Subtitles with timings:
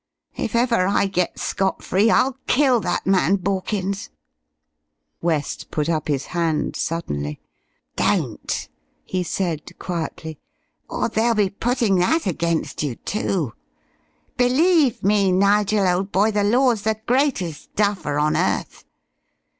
[0.35, 4.09] If ever I get scot free, I'll kill that man Borkins."
[5.21, 7.39] West put up his hand suddenly.
[7.97, 8.67] "Don't,"
[9.05, 10.39] he said, quietly;
[10.89, 13.53] "or they'll be putting that against you, too.
[14.37, 18.85] Believe me, Nigel, old boy, the Law's the greatest duffer on earth.